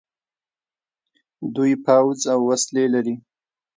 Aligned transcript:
دوی 1.55 1.73
پوځ 1.85 2.19
او 2.33 2.39
وسلې 2.49 2.85
لري. 2.93 3.15